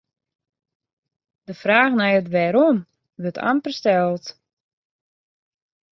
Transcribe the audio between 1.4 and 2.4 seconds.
De fraach nei it